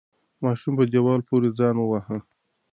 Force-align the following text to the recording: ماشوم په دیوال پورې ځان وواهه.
ماشوم 0.43 0.73
په 0.79 0.83
دیوال 0.91 1.19
پورې 1.29 1.49
ځان 1.59 1.75
وواهه. 1.79 2.17